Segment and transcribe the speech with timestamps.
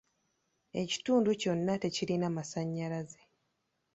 [0.81, 3.21] Ekitundu kyonna tekirina masannyalaze.